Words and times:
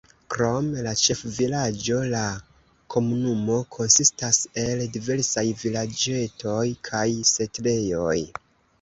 Krom 0.33 0.69
la 0.85 0.93
ĉefvilaĝo 1.01 1.99
la 2.13 2.21
komunumo 2.97 3.59
konsistas 3.77 4.41
el 4.65 4.83
diversaj 4.99 5.47
vilaĝetoj 5.63 6.67
kaj 6.93 7.07
setlejoj. 7.37 8.21